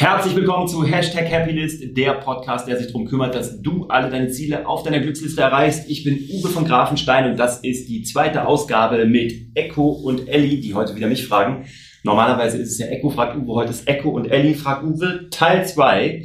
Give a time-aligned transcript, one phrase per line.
[0.00, 4.28] Herzlich willkommen zu Hashtag Happylist, der Podcast, der sich darum kümmert, dass du alle deine
[4.30, 5.90] Ziele auf deiner Glücksliste erreichst.
[5.90, 10.58] Ich bin Uwe von Grafenstein und das ist die zweite Ausgabe mit Echo und Ellie,
[10.62, 11.66] die heute wieder mich fragen.
[12.02, 15.66] Normalerweise ist es ja Echo fragt Uwe, heute ist Echo und Ellie fragt Uwe, Teil
[15.66, 16.24] 2.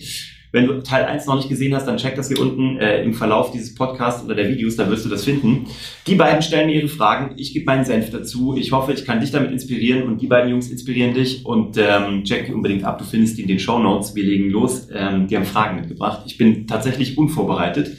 [0.55, 3.13] Wenn du Teil 1 noch nicht gesehen hast, dann check das hier unten äh, im
[3.13, 5.67] Verlauf dieses Podcasts oder der Videos, da wirst du das finden.
[6.07, 8.55] Die beiden stellen mir ihre Fragen, ich gebe meinen Senf dazu.
[8.55, 12.23] Ich hoffe, ich kann dich damit inspirieren und die beiden Jungs inspirieren dich und ähm,
[12.23, 12.99] check die unbedingt ab.
[12.99, 14.15] Du findest die in den Show Notes.
[14.15, 14.87] Wir legen los.
[14.93, 16.21] Ähm, die haben Fragen mitgebracht.
[16.25, 17.91] Ich bin tatsächlich unvorbereitet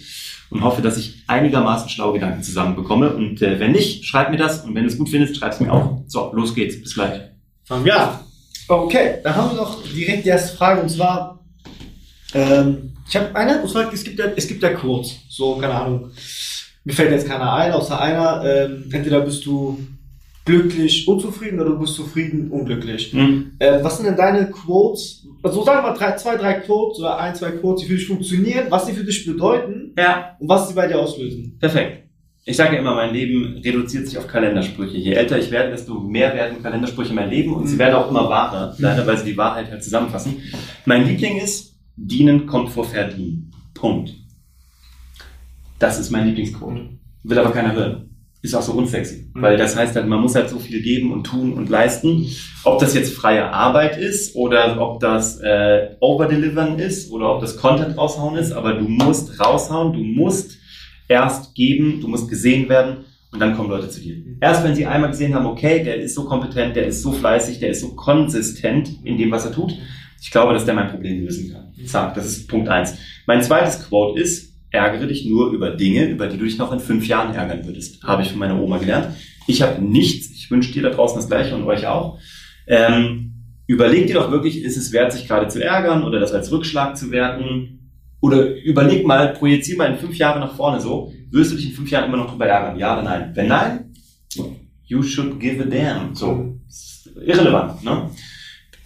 [0.49, 3.11] und hoffe, dass ich einigermaßen schlaue Gedanken zusammenbekomme.
[3.11, 5.61] Und äh, wenn nicht, schreib mir das und wenn du es gut findest, schreib es
[5.61, 6.05] mir auch.
[6.07, 6.81] So, los geht's.
[6.81, 7.21] Bis gleich.
[7.65, 8.21] Fangen wir an.
[8.67, 11.36] Okay, dann haben wir noch direkt die erste Frage und zwar,
[12.35, 15.75] ähm, ich habe eine, und zwar, es gibt ja, es gibt ja Quotes, so, keine
[15.75, 16.11] Ahnung,
[16.85, 19.79] mir fällt jetzt keiner ein, außer einer, ähm, entweder bist du
[20.45, 23.13] glücklich, unzufrieden oder du bist zufrieden, unglücklich.
[23.13, 23.53] Mhm.
[23.59, 27.19] Äh, was sind denn deine Quotes, also sagen wir mal drei, zwei, drei Quotes oder
[27.19, 30.69] ein, zwei Quotes, die für dich funktionieren, was die für dich bedeuten Ja, und was
[30.69, 31.57] sie bei dir auslösen?
[31.61, 32.05] Perfekt.
[32.49, 34.97] Ich sage ja immer, mein Leben reduziert sich auf Kalendersprüche.
[34.97, 37.79] Je älter ich werde, desto mehr werden Kalendersprüche in mein Leben und sie Mhm.
[37.81, 40.37] werden auch immer wahrer, leider weil sie die Wahrheit halt zusammenfassen.
[40.85, 43.53] Mein Liebling ist, dienen kommt vor verdienen.
[43.75, 44.15] Punkt.
[45.79, 46.89] Das ist mein Lieblingsquote.
[47.25, 48.11] Will aber keiner hören.
[48.43, 49.31] Ist auch so unsexy.
[49.35, 49.43] Mhm.
[49.43, 52.27] Weil das heißt halt, man muss halt so viel geben und tun und leisten.
[52.65, 57.57] Ob das jetzt freie Arbeit ist oder ob das äh, Overdelivern ist oder ob das
[57.57, 60.59] Content raushauen ist, aber du musst raushauen, du musst
[61.09, 64.17] erst geben, du musst gesehen werden und dann kommen Leute zu dir.
[64.41, 67.59] Erst wenn sie einmal gesehen haben, okay, der ist so kompetent, der ist so fleißig,
[67.59, 69.75] der ist so konsistent in dem, was er tut,
[70.21, 71.73] ich glaube, dass der mein Problem lösen kann.
[71.87, 72.97] Zack, das ist Punkt eins.
[73.27, 76.81] Mein zweites Quote ist, ärgere dich nur über Dinge, über die du dich noch in
[76.81, 78.03] fünf Jahren ärgern würdest.
[78.03, 79.15] Habe ich von meiner Oma gelernt.
[79.47, 82.19] Ich habe nichts, ich wünsche dir da draußen das Gleiche und euch auch.
[82.67, 83.35] Ähm,
[83.67, 86.97] überleg dir doch wirklich, ist es wert, sich gerade zu ärgern oder das als Rückschlag
[86.97, 87.91] zu werten?
[88.21, 91.73] Oder überleg mal, projizier mal in fünf Jahre nach vorne so, wirst du dich in
[91.73, 92.79] fünf Jahren immer noch drüber ärgern?
[92.79, 93.31] Ja oder nein?
[93.35, 93.93] Wenn nein,
[94.85, 96.15] you should give a damn.
[96.15, 96.59] So,
[97.25, 98.11] irrelevant, ne?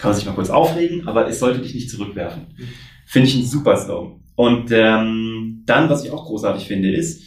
[0.01, 2.47] Kann man sich mal kurz aufregen, aber es sollte dich nicht zurückwerfen.
[3.05, 4.19] Finde ich ein super Slogan.
[4.35, 7.21] Und ähm, dann, was ich auch großartig finde, ist,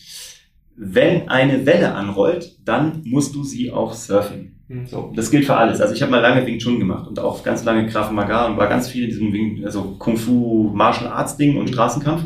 [0.76, 4.56] wenn eine Welle anrollt, dann musst du sie auch surfen.
[4.86, 5.80] So, das gilt für alles.
[5.80, 8.56] Also ich habe mal lange Wing Chun gemacht und auch ganz lange Krav Maga und
[8.56, 12.24] war ganz viel in diesem Wing, also Kung Fu, Martial Arts Ding und Straßenkampf.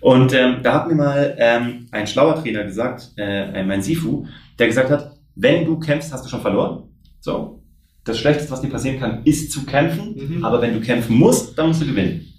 [0.00, 4.26] Und ähm, da hat mir mal ähm, ein schlauer Trainer gesagt, äh, mein Sifu,
[4.58, 6.84] der gesagt hat, wenn du kämpfst, hast du schon verloren.
[7.20, 7.61] So.
[8.04, 10.14] Das Schlechteste, was dir passieren kann, ist zu kämpfen.
[10.16, 10.44] Mhm.
[10.44, 12.32] Aber wenn du kämpfen musst, dann musst du gewinnen.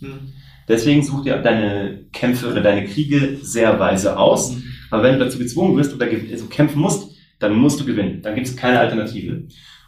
[0.68, 4.58] Deswegen such dir deine Kämpfe oder deine Kriege sehr weise aus.
[4.92, 8.22] Aber wenn du dazu gezwungen wirst oder also kämpfen musst, dann musst du gewinnen.
[8.22, 9.44] Dann gibt es keine Alternative.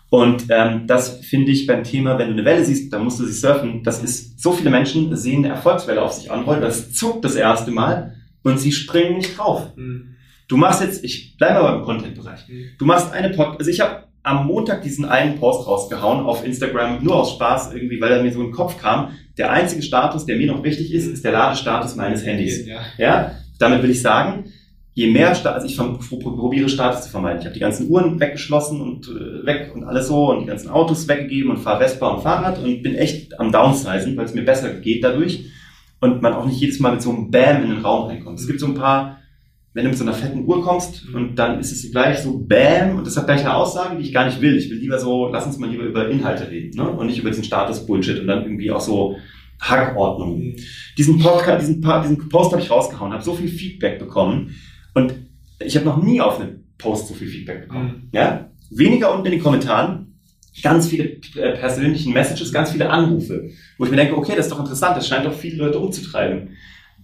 [0.10, 3.26] Und ähm, das finde ich beim Thema, wenn du eine Welle siehst, dann musst du
[3.26, 3.84] sie surfen.
[3.84, 7.72] Das ist, so viele Menschen sehen eine Erfolgswelle auf sich anrollen, das zuckt das erste
[7.72, 9.74] Mal und sie springen nicht drauf.
[10.48, 12.46] Du machst jetzt, ich bleibe mal beim Content-Bereich.
[12.78, 17.04] Du machst eine Pod, also ich habe am Montag diesen einen Post rausgehauen auf Instagram,
[17.04, 19.10] nur aus Spaß irgendwie, weil er mir so in den Kopf kam.
[19.38, 22.66] Der einzige Status, der mir noch wichtig ist, ist der Ladestatus meines Handys.
[22.66, 22.82] Ja.
[22.98, 24.46] Ja, damit will ich sagen,
[24.96, 27.40] je mehr Status, also ich probiere Status zu vermeiden.
[27.40, 30.70] Ich habe die ganzen Uhren weggeschlossen und äh, weg und alles so und die ganzen
[30.70, 34.44] Autos weggegeben und fahre Vespa und Fahrrad und bin echt am Downsizen, weil es mir
[34.44, 35.46] besser geht dadurch
[36.00, 38.40] und man auch nicht jedes Mal mit so einem Bam in den Raum reinkommt.
[38.40, 39.20] Es gibt so ein paar,
[39.76, 41.16] wenn du mit so einer fetten Uhr kommst Mhm.
[41.16, 44.14] und dann ist es gleich so Bam und das hat gleich eine Aussage, die ich
[44.14, 44.56] gar nicht will.
[44.58, 46.90] Ich will lieber so, lass uns mal lieber über Inhalte reden ne?
[46.90, 49.18] und nicht über diesen Status-Bullshit und dann irgendwie auch so
[49.60, 50.56] Hackordnung
[50.98, 54.56] diesen Podcast, diesen, diesen Post habe ich rausgehauen, habe so viel Feedback bekommen
[54.94, 55.14] und
[55.60, 58.10] ich habe noch nie auf einen Post so viel Feedback bekommen.
[58.14, 60.20] Ja, weniger unten in den Kommentaren,
[60.62, 61.04] ganz viele
[61.36, 64.96] äh, persönlichen Messages, ganz viele Anrufe, wo ich mir denke, okay, das ist doch interessant,
[64.98, 66.50] das scheint doch viele Leute umzutreiben.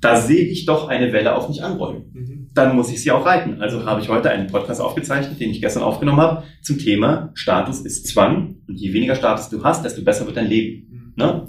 [0.01, 2.49] Da sehe ich doch eine Welle auf mich anrollen.
[2.53, 3.61] Dann muss ich sie auch reiten.
[3.61, 7.81] Also habe ich heute einen Podcast aufgezeichnet, den ich gestern aufgenommen habe, zum Thema Status
[7.81, 8.55] ist Zwang.
[8.67, 11.13] Und je weniger Status du hast, desto besser wird dein Leben.
[11.15, 11.47] Ne?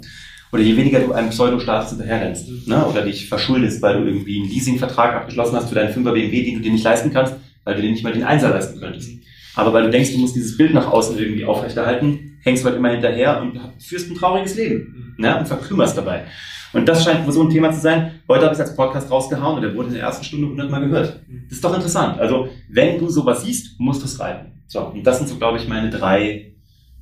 [0.51, 2.61] Oder je weniger du einem Pseudo-Status hinterherrennst, Mhm.
[2.67, 2.85] ne?
[2.85, 6.55] oder dich verschuldest, weil du irgendwie einen Leasingvertrag abgeschlossen hast für deinen 5er BMW, den
[6.55, 7.33] du dir nicht leisten kannst,
[7.63, 9.09] weil du dir nicht mal den Einser leisten könntest.
[9.55, 12.77] Aber weil du denkst, du musst dieses Bild nach außen irgendwie aufrechterhalten, hängst du halt
[12.77, 15.39] immer hinterher und führst ein trauriges Leben ne?
[15.39, 16.25] und verkümmerst dabei.
[16.73, 18.19] Und das scheint so ein Thema zu sein.
[18.27, 20.71] Heute habe ich es als Podcast rausgehauen und der wurde in der ersten Stunde 100
[20.71, 21.19] Mal gehört.
[21.45, 22.19] Das ist doch interessant.
[22.19, 24.63] Also, wenn du sowas siehst, musst du es reiten.
[24.67, 26.55] So, und das sind so, glaube ich, meine drei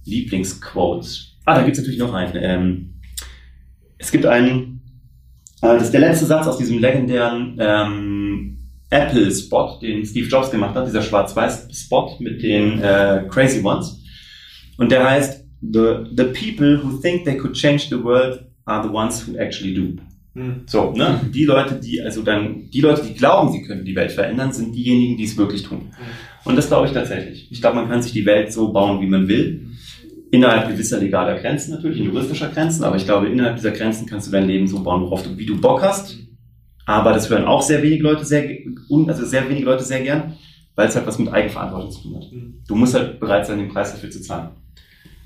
[0.04, 1.38] Lieblingsquotes.
[1.46, 2.34] Ah, da gibt es natürlich noch einen.
[2.36, 2.94] Ähm,
[3.98, 4.82] es gibt einen,
[5.62, 8.58] äh, das ist der letzte Satz aus diesem legendären ähm,
[8.90, 14.04] Apple-Spot, den Steve Jobs gemacht hat, dieser schwarz-weiß-Spot mit den äh, Crazy Ones.
[14.78, 18.94] Und der heißt, the, the people who think they could change the world are the
[18.94, 20.02] ones who actually do.
[20.34, 20.64] Hm.
[20.66, 21.20] So, ne?
[21.34, 24.74] Die Leute, die, also dann, die Leute, die glauben, sie könnten die Welt verändern, sind
[24.74, 25.92] diejenigen, die es wirklich tun.
[26.46, 27.52] Und das glaube ich tatsächlich.
[27.52, 29.68] Ich glaube, man kann sich die Welt so bauen, wie man will.
[30.32, 34.28] Innerhalb gewisser legaler Grenzen natürlich, in juristischer Grenzen, aber ich glaube, innerhalb dieser Grenzen kannst
[34.28, 36.18] du dein Leben so bauen, worauf du, wie du Bock hast.
[36.86, 38.50] Aber das hören auch sehr wenige Leute sehr,
[39.08, 40.36] also sehr wenige Leute sehr gern,
[40.76, 42.32] weil es halt was mit Eigenverantwortung zu tun hat.
[42.32, 42.64] Hm.
[42.66, 44.52] Du musst halt bereit sein, den Preis dafür zu zahlen.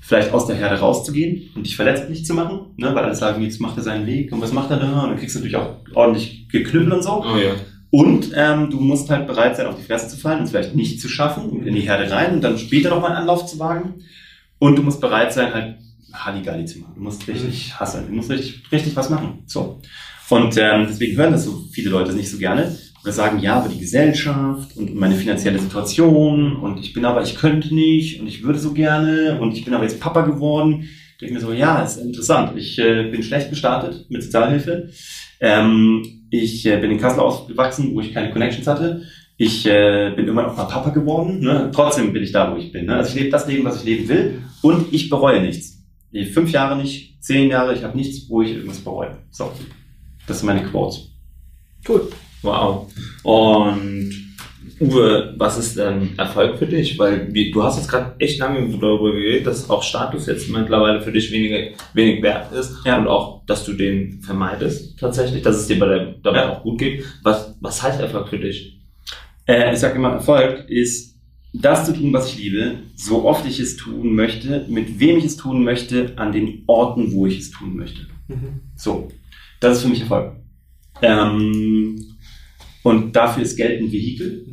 [0.06, 2.94] Vielleicht aus der Herde rauszugehen und dich verletzlich zu machen, ne?
[2.94, 5.02] weil alle sagen, jetzt macht er seinen Weg und was macht er da?
[5.02, 7.24] Und dann kriegst du natürlich auch ordentlich geknüppelt und so.
[7.24, 7.54] Oh ja.
[7.90, 10.76] Und ähm, du musst halt bereit sein, auf die Fresse zu fallen und es vielleicht
[10.76, 13.58] nicht zu schaffen und in die Herde rein und dann später nochmal einen Anlauf zu
[13.58, 14.04] wagen.
[14.58, 15.76] Und du musst bereit sein, halt
[16.12, 16.94] Halligalli zu machen.
[16.96, 18.06] Du musst richtig hasseln.
[18.08, 19.42] Du musst richtig, richtig was machen.
[19.46, 19.80] So.
[20.28, 22.76] Und ähm, deswegen hören das so viele Leute nicht so gerne.
[23.06, 27.36] Oder sagen, ja, aber die Gesellschaft und meine finanzielle Situation und ich bin aber, ich
[27.36, 30.88] könnte nicht und ich würde so gerne und ich bin aber jetzt Papa geworden.
[31.20, 32.58] Denke mir so, ja, ist interessant.
[32.58, 34.90] Ich äh, bin schlecht gestartet mit Sozialhilfe.
[35.38, 39.02] Ähm, ich äh, bin in Kassel aufgewachsen, wo ich keine Connections hatte.
[39.36, 41.38] Ich äh, bin immer noch mal Papa geworden.
[41.38, 41.70] Ne?
[41.72, 42.86] Trotzdem bin ich da, wo ich bin.
[42.86, 42.96] Ne?
[42.96, 44.42] Also ich lebe das Leben, was ich leben will.
[44.62, 45.80] Und ich bereue nichts.
[46.10, 49.16] Ich, fünf Jahre nicht, zehn Jahre, ich habe nichts, wo ich irgendwas bereue.
[49.30, 49.52] So,
[50.26, 51.12] das sind meine Quotes.
[51.88, 52.08] Cool.
[52.42, 52.92] Wow.
[53.22, 54.12] Und
[54.78, 56.98] Uwe, was ist denn Erfolg für dich?
[56.98, 61.12] Weil du hast jetzt gerade echt lange darüber geredet, dass auch Status jetzt mittlerweile für
[61.12, 61.58] dich weniger,
[61.94, 62.98] wenig wert ist Ja.
[62.98, 66.52] und auch, dass du den vermeidest tatsächlich, dass es dir bei der, dabei Ja.
[66.52, 67.04] auch gut geht.
[67.22, 68.78] Was, was heißt Erfolg für dich?
[69.46, 71.16] Äh, ich sage immer, Erfolg ist
[71.54, 75.24] das zu tun, was ich liebe, so oft ich es tun möchte, mit wem ich
[75.24, 78.02] es tun möchte, an den Orten, wo ich es tun möchte.
[78.28, 78.60] Mhm.
[78.74, 79.08] So,
[79.60, 80.32] das ist für mich Erfolg.
[81.00, 81.96] Ähm,
[82.86, 84.46] und dafür ist Geld ein Vehikel.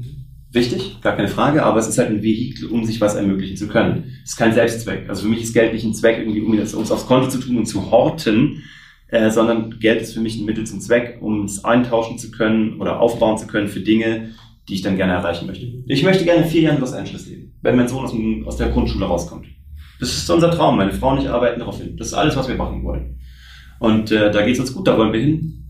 [0.51, 3.67] Wichtig, gar keine Frage, aber es ist halt ein Vehikel, um sich was ermöglichen zu
[3.67, 4.05] können.
[4.23, 5.07] Es ist kein Selbstzweck.
[5.07, 7.57] Also für mich ist Geld nicht ein Zweck, irgendwie, um es aufs Konto zu tun
[7.57, 8.63] und zu horten,
[9.09, 12.81] äh, sondern Geld ist für mich ein Mittel zum Zweck, um es eintauschen zu können
[12.81, 14.31] oder aufbauen zu können für Dinge,
[14.67, 15.67] die ich dann gerne erreichen möchte.
[15.85, 18.57] Ich möchte gerne vier Jahren in Los Angeles leben, wenn mein Sohn aus, dem, aus
[18.57, 19.45] der Grundschule rauskommt.
[19.99, 20.77] Das ist unser Traum.
[20.77, 21.97] Meine Frau und ich arbeiten darauf hin.
[21.97, 23.19] Das ist alles, was wir machen wollen.
[23.77, 25.62] Und äh, da geht es uns gut, da wollen wir hin.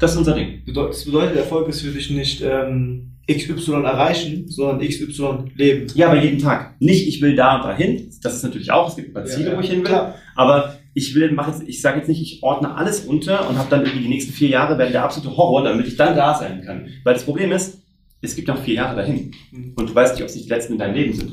[0.00, 0.62] Das ist unser Ding.
[0.66, 5.86] Das bedeutet, Erfolg ist für dich nicht ähm, XY erreichen, sondern XY leben.
[5.94, 6.80] Ja, aber jeden Tag.
[6.80, 8.10] Nicht, ich will da und dahin.
[8.22, 9.86] Das ist natürlich auch, es gibt ein paar Ziele, wo ich hin will.
[9.86, 10.14] Klar.
[10.34, 13.70] Aber ich will, mach jetzt, ich sage jetzt nicht, ich ordne alles unter und habe
[13.70, 16.62] dann irgendwie die nächsten vier Jahre werden der absolute Horror, damit ich dann da sein
[16.64, 16.86] kann.
[17.04, 17.82] Weil das Problem ist,
[18.20, 19.32] es gibt noch vier Jahre dahin.
[19.52, 19.74] Mhm.
[19.76, 21.32] Und du weißt nicht, ob es nicht die letzten in deinem Leben sind.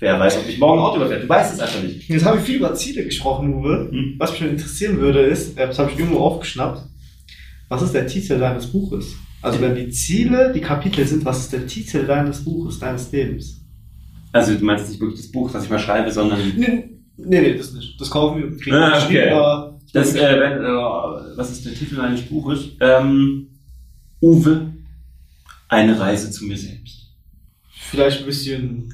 [0.00, 1.22] Wer weiß, ob mich morgen ein Auto überfährt.
[1.22, 2.08] Du weißt es einfach nicht.
[2.08, 3.88] Jetzt habe ich viel über Ziele gesprochen, Uwe.
[3.90, 4.14] Hm.
[4.18, 6.82] Was mich schon interessieren würde, ist, äh, das habe ich irgendwo aufgeschnappt,
[7.68, 9.14] was ist der Titel deines Buches?
[9.42, 13.60] Also wenn die Ziele, die Kapitel sind, was ist der Titel deines Buches, deines Lebens?
[14.32, 17.54] Also du meinst nicht wirklich das Buch, was ich mal schreibe, sondern Nee, nee, nee
[17.56, 18.00] das nicht.
[18.00, 18.56] Das kaufen wir.
[18.56, 19.28] kriegen Ah, okay.
[19.30, 22.70] aber- das, äh, wenn, äh, was ist der Titel meines Buches?
[22.80, 23.46] Ähm,
[24.20, 24.72] Uwe,
[25.68, 27.12] eine Reise zu mir selbst.
[27.70, 28.92] Vielleicht ein bisschen.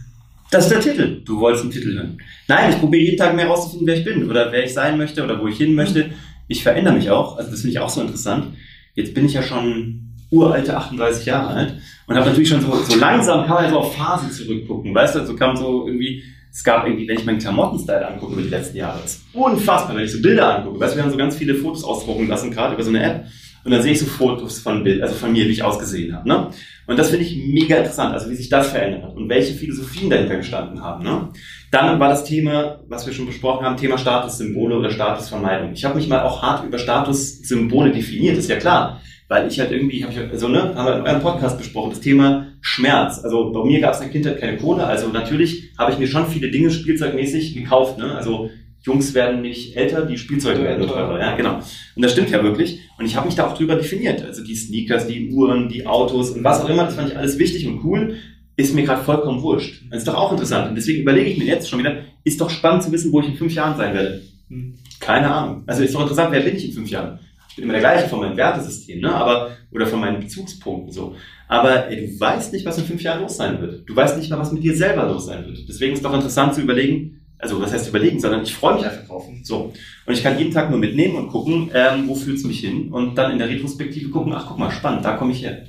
[0.51, 1.23] Das ist der Titel.
[1.25, 2.19] Du wolltest einen Titel hören.
[2.49, 5.23] Nein, ich probiere jeden Tag mehr herauszufinden, wer ich bin oder wer ich sein möchte
[5.25, 6.11] oder wo ich hin möchte.
[6.51, 7.37] Ich verändere mich auch.
[7.37, 8.57] Also das finde ich auch so interessant.
[8.95, 11.75] Jetzt bin ich ja schon uralte 38 Jahre alt
[12.07, 14.93] und habe natürlich schon so, so langsam kann man so auf Phasen zurückgucken.
[14.93, 18.43] Weißt du, so kam so irgendwie, es gab irgendwie, wenn ich meinen Klamottenstyle angucke über
[18.43, 20.81] die letzten Jahre, ist unfassbar, wenn ich so Bilder angucke.
[20.81, 23.27] Weißt du, wir haben so ganz viele Fotos ausdrucken lassen, gerade über so eine App.
[23.65, 26.29] Und dann sehe ich so Fotos von Bild, also von mir, wie ich ausgesehen habe.
[26.29, 26.49] Ne?
[26.87, 30.09] Und das finde ich mega interessant, also wie sich das verändert hat und welche Philosophien
[30.09, 31.05] dahinter gestanden haben.
[31.05, 31.29] Ne?
[31.71, 35.73] Dann war das Thema, was wir schon besprochen haben, Thema Statussymbole oder Statusvermeidung.
[35.73, 39.01] Ich habe mich mal auch hart über Statussymbole definiert, ist ja klar.
[39.29, 42.01] Weil ich halt irgendwie, hab ich, also ne, haben wir in eurem Podcast besprochen, das
[42.01, 43.21] Thema Schmerz.
[43.23, 46.09] Also bei mir gab es in der Kindheit keine Kohle, also natürlich habe ich mir
[46.09, 47.99] schon viele Dinge spielzeugmäßig gekauft.
[47.99, 48.17] Ne?
[48.17, 48.51] Also
[48.83, 51.21] Jungs werden nicht älter, die Spielzeuge werden teurer.
[51.21, 51.57] Ja, genau.
[51.95, 52.81] Und das stimmt ja wirklich.
[52.99, 54.25] Und ich habe mich da auch drüber definiert.
[54.25, 57.39] Also die Sneakers, die Uhren, die Autos und was auch immer, das fand ich alles
[57.39, 58.17] wichtig und cool.
[58.57, 59.85] Ist mir gerade vollkommen wurscht.
[59.91, 60.71] Das ist doch auch interessant.
[60.71, 63.29] Und deswegen überlege ich mir jetzt schon wieder, ist doch spannend zu wissen, wo ich
[63.29, 64.23] in fünf Jahren sein werde.
[64.49, 64.75] Hm.
[64.99, 65.63] Keine Ahnung.
[65.67, 67.19] Also ist doch interessant, wer bin ich in fünf Jahren?
[67.49, 69.13] Ich bin immer der gleiche von meinem Wertesystem, ne?
[69.13, 71.17] Aber, oder von meinen Bezugspunkten so.
[71.49, 73.89] Aber ey, du weißt nicht, was in fünf Jahren los sein wird.
[73.89, 75.69] Du weißt nicht mal, was mit dir selber los sein wird.
[75.69, 79.07] Deswegen ist doch interessant zu überlegen, also was heißt überlegen, sondern ich freue mich einfach
[79.07, 79.27] drauf.
[79.43, 79.73] So.
[80.07, 82.93] Und ich kann jeden Tag nur mitnehmen und gucken, ähm, wo führt es mich hin
[82.93, 85.67] und dann in der Retrospektive gucken, ach guck mal, spannend, da komme ich her.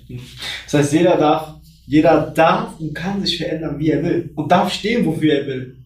[0.65, 4.31] Das heißt, jeder darf, jeder darf und kann sich verändern, wie er will.
[4.35, 5.77] Und darf stehen, wofür er will.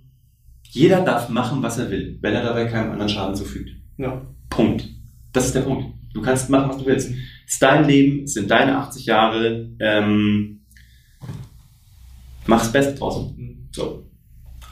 [0.63, 3.71] Jeder darf machen, was er will, wenn er dabei keinem anderen Schaden zufügt.
[3.97, 4.21] Ja.
[4.49, 4.87] Punkt.
[5.31, 5.93] Das ist der Punkt.
[6.13, 7.11] Du kannst machen, was du willst.
[7.45, 9.69] Es ist dein Leben, es sind deine 80 Jahre.
[9.79, 10.61] Ähm,
[12.45, 13.35] mach das Beste draußen.
[13.37, 13.69] Hm.
[13.71, 14.04] So.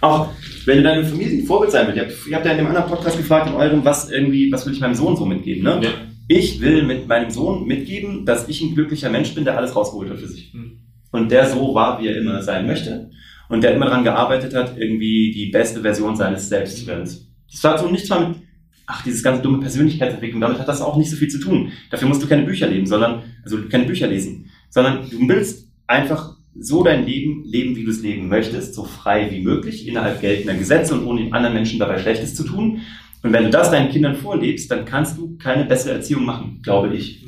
[0.04, 0.32] Auch
[0.66, 1.98] wenn du deine Familie ein Vorbild sein willst.
[1.98, 4.66] Ihr habt, ihr habt ja in dem anderen Podcast gefragt, in eurem, was irgendwie, was
[4.66, 5.80] will ich meinem Sohn so mitgeben, ne?
[5.82, 5.90] Ja.
[6.28, 10.10] Ich will mit meinem Sohn mitgeben, dass ich ein glücklicher Mensch bin, der alles rausgeholt
[10.10, 10.54] hat für sich.
[10.54, 10.80] Mhm.
[11.12, 13.12] Und der so war, wie er immer sein möchte.
[13.48, 17.10] Und der immer daran gearbeitet hat, irgendwie die beste Version seines Selbst zu werden.
[17.50, 18.40] Das hat so nichts mal mit,
[18.86, 21.72] ach, dieses ganze dumme Persönlichkeitsentwicklung, damit hat das auch nicht so viel zu tun.
[21.92, 26.33] Dafür musst du keine Bücher lesen, sondern, also keine Bücher lesen, sondern du willst einfach
[26.60, 30.54] so dein Leben leben, wie du es leben möchtest, so frei wie möglich, innerhalb geltender
[30.54, 32.82] Gesetze und ohne anderen Menschen dabei Schlechtes zu tun.
[33.24, 36.94] Und wenn du das deinen Kindern vorlebst, dann kannst du keine bessere Erziehung machen, glaube
[36.94, 37.26] ich.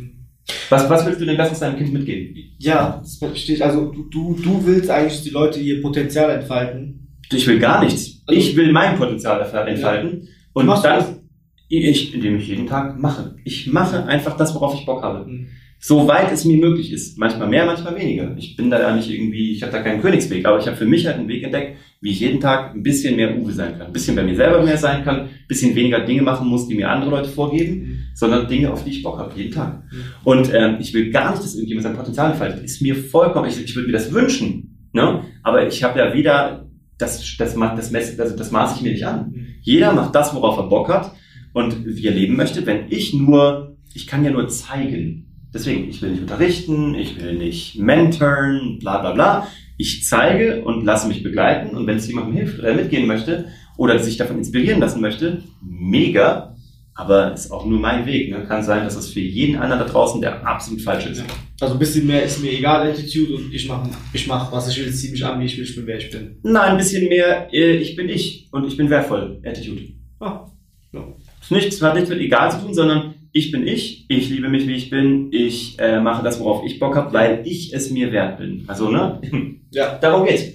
[0.70, 2.36] Was, was willst du denn besseres deinem Kind mitgeben?
[2.60, 3.64] Ja, das verstehe ich.
[3.64, 7.08] Also du, du, willst eigentlich, die Leute ihr Potenzial entfalten.
[7.32, 8.22] Ich will gar nichts.
[8.30, 10.28] Ich will mein Potenzial entfalten.
[10.54, 11.20] Und Machst du dann, das?
[11.68, 13.36] ich, indem ich jeden Tag mache.
[13.44, 15.26] Ich mache einfach das, worauf ich Bock habe.
[15.26, 15.48] Mhm.
[15.80, 17.18] Soweit es mir möglich ist.
[17.18, 18.36] Manchmal mehr, manchmal weniger.
[18.38, 20.86] Ich bin da ja nicht irgendwie, ich habe da keinen Königsweg, aber ich habe für
[20.86, 23.88] mich halt einen Weg entdeckt, wie ich jeden Tag ein bisschen mehr Uwe sein kann.
[23.88, 26.76] Ein bisschen bei mir selber mehr sein kann, ein bisschen weniger Dinge machen muss, die
[26.76, 29.84] mir andere Leute vorgeben, sondern Dinge, auf die ich Bock habe, jeden Tag.
[29.92, 29.98] Mhm.
[30.24, 32.64] Und ähm, ich will gar nicht, dass irgendjemand sein Potenzial entfaltet.
[32.64, 34.90] Ist mir vollkommen, ich, ich würde mir das wünschen.
[34.94, 35.22] Ne?
[35.44, 36.68] Aber ich habe ja weder,
[36.98, 39.32] das, das, das, Mess, also das maße ich mir nicht an.
[39.32, 39.48] Mhm.
[39.62, 41.12] Jeder macht das, worauf er Bock hat
[41.54, 42.66] und wie er leben möchte.
[42.66, 45.35] Wenn ich nur, ich kann ja nur zeigen.
[45.56, 49.48] Deswegen, ich will nicht unterrichten, ich will nicht mentoren, bla bla bla.
[49.78, 53.46] Ich zeige und lasse mich begleiten und wenn es jemandem hilft oder mitgehen möchte
[53.78, 56.58] oder sich davon inspirieren lassen möchte, mega.
[56.94, 58.32] Aber ist auch nur mein Weg.
[58.32, 58.46] Ne?
[58.46, 61.20] Kann sein, dass es für jeden anderen da draußen der absolut falsch ist.
[61.20, 61.26] Ja.
[61.62, 64.78] Also ein bisschen mehr ist mir egal, Attitude und ich mache, ich mach, was ich
[64.78, 66.38] will, zieh mich an, wie ich will, ich bin, wer ich bin.
[66.44, 69.42] Nein, ein bisschen mehr, äh, ich bin ich und ich bin wertvoll.
[69.46, 69.84] Attitude.
[70.20, 70.48] Ah,
[70.92, 71.06] ja.
[71.50, 74.76] Nichts, hat nichts mit egal zu tun, sondern ich bin ich, ich liebe mich, wie
[74.76, 78.38] ich bin, ich äh, mache das, worauf ich Bock habe, weil ich es mir wert
[78.38, 78.64] bin.
[78.68, 79.20] Also, ne?
[79.72, 79.98] Ja.
[80.00, 80.46] Darum geht's.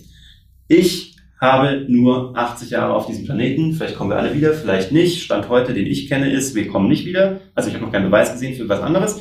[0.66, 3.74] Ich habe nur 80 Jahre auf diesem Planeten.
[3.74, 5.22] Vielleicht kommen wir alle wieder, vielleicht nicht.
[5.22, 7.42] Stand heute, den ich kenne, ist, wir kommen nicht wieder.
[7.54, 9.20] Also ich habe noch keinen Beweis gesehen für was anderes.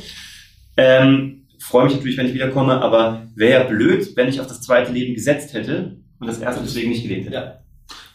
[0.77, 4.61] Ähm, freue mich natürlich, wenn ich wiederkomme, aber wäre ja blöd, wenn ich auf das
[4.61, 7.35] zweite Leben gesetzt hätte und das erste deswegen nicht gelebt hätte.
[7.35, 7.59] Ja.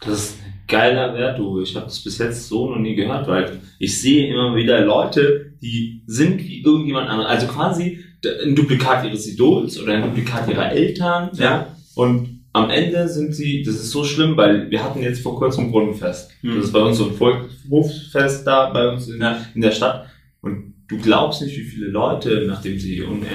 [0.07, 1.61] Das ist geiler Wert, du.
[1.61, 5.53] Ich habe das bis jetzt so noch nie gehört, weil ich sehe immer wieder Leute,
[5.63, 7.31] die sind wie irgendjemand anderes.
[7.31, 7.99] Also quasi
[8.45, 11.31] ein Duplikat ihres Idols oder ein Duplikat ihrer Eltern.
[11.35, 11.75] Ja.
[11.95, 15.71] Und am Ende sind sie, das ist so schlimm, weil wir hatten jetzt vor kurzem
[15.71, 16.31] Brunnenfest.
[16.43, 16.57] Mhm.
[16.57, 19.39] Das ist bei uns so ein Volksfest da bei uns in, Ja.
[19.55, 20.07] in der Stadt.
[20.41, 23.27] Und du glaubst nicht, wie viele Leute, nachdem sie unend,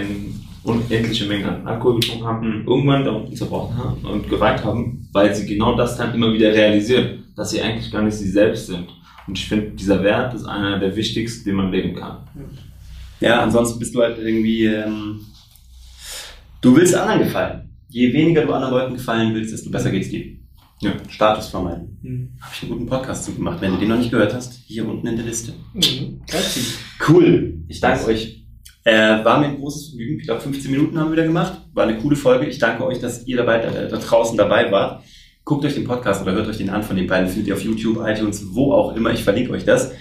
[0.64, 2.68] unendliche Mengen an Alkohol getrunken haben, Mhm.
[2.68, 6.54] irgendwann da unten zerbrochen haben und geweint haben, weil sie genau das dann immer wieder
[6.54, 8.88] realisieren, dass sie eigentlich gar nicht sie selbst sind.
[9.28, 12.18] Und ich finde, dieser Wert ist einer der wichtigsten, den man leben kann.
[13.20, 15.20] Ja, ansonsten bist du halt irgendwie, ähm,
[16.62, 17.70] du willst anderen gefallen.
[17.90, 20.26] Je weniger du anderen Leuten gefallen willst, desto besser geht's dir.
[20.82, 20.92] Ja.
[21.10, 21.98] Status vermeiden.
[22.02, 22.30] Mhm.
[22.40, 23.58] Habe ich einen guten Podcast zu gemacht.
[23.60, 25.54] Wenn du den noch nicht gehört hast, hier unten in der Liste.
[25.74, 26.22] Mhm.
[27.08, 27.58] Cool.
[27.68, 28.39] Ich danke euch.
[28.84, 30.20] Äh, war mir ein großes Vergnügen.
[30.20, 31.62] Ich glaube, 15 Minuten haben wir wieder gemacht.
[31.74, 32.46] War eine coole Folge.
[32.46, 35.04] Ich danke euch, dass ihr dabei, äh, da draußen dabei wart.
[35.44, 37.28] Guckt euch den Podcast oder hört euch den an von den beiden.
[37.28, 39.12] Findet ihr auf YouTube, iTunes, wo auch immer.
[39.12, 39.92] Ich verlinke euch das.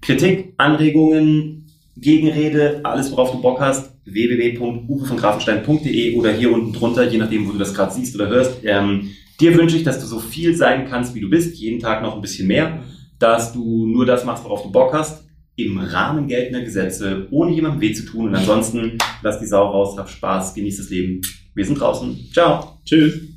[0.00, 1.64] Kritik, Anregungen,
[1.96, 7.58] Gegenrede, alles worauf du Bock hast, www.uwe-von-grafenstein.de oder hier unten drunter, je nachdem, wo du
[7.58, 8.64] das gerade siehst oder hörst.
[8.64, 9.10] Ähm,
[9.40, 12.16] dir wünsche ich, dass du so viel sein kannst, wie du bist, jeden Tag noch
[12.16, 12.82] ein bisschen mehr,
[13.18, 15.23] dass du nur das machst, worauf du Bock hast,
[15.56, 19.96] im Rahmen geltender Gesetze, ohne jemandem weh zu tun und ansonsten lass die Sau raus,
[19.96, 21.20] hab Spaß, genieß das Leben.
[21.54, 22.28] Wir sind draußen.
[22.32, 22.78] Ciao.
[22.84, 23.33] Tschüss.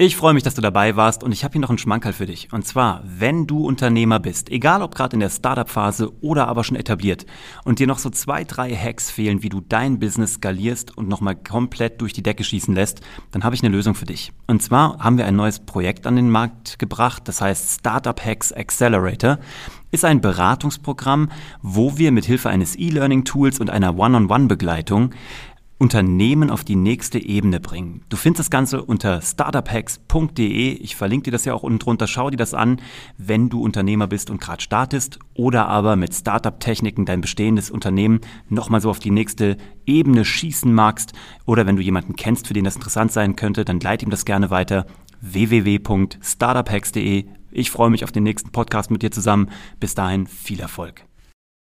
[0.00, 2.26] Ich freue mich, dass du dabei warst und ich habe hier noch einen Schmankerl für
[2.26, 2.52] dich.
[2.52, 6.76] Und zwar, wenn du Unternehmer bist, egal ob gerade in der Startup-Phase oder aber schon
[6.76, 7.26] etabliert
[7.64, 11.34] und dir noch so zwei, drei Hacks fehlen, wie du dein Business skalierst und nochmal
[11.34, 13.00] komplett durch die Decke schießen lässt,
[13.32, 14.30] dann habe ich eine Lösung für dich.
[14.46, 18.52] Und zwar haben wir ein neues Projekt an den Markt gebracht, das heißt Startup Hacks
[18.52, 19.40] Accelerator
[19.90, 21.30] ist ein Beratungsprogramm,
[21.62, 25.12] wo wir mit Hilfe eines E-Learning-Tools und einer One-on-One-Begleitung
[25.78, 28.02] Unternehmen auf die nächste Ebene bringen.
[28.08, 30.72] Du findest das Ganze unter startuphacks.de.
[30.72, 32.08] Ich verlinke dir das ja auch unten drunter.
[32.08, 32.80] Schau dir das an,
[33.16, 38.80] wenn du Unternehmer bist und gerade startest oder aber mit Startup-Techniken dein bestehendes Unternehmen nochmal
[38.80, 39.56] so auf die nächste
[39.86, 41.12] Ebene schießen magst
[41.46, 44.24] oder wenn du jemanden kennst, für den das interessant sein könnte, dann leite ihm das
[44.24, 44.84] gerne weiter.
[45.20, 47.26] www.startuphacks.de.
[47.52, 49.50] Ich freue mich auf den nächsten Podcast mit dir zusammen.
[49.78, 51.07] Bis dahin viel Erfolg.